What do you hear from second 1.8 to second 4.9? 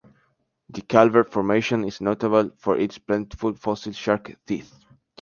is notable for its plentiful fossil shark teeth.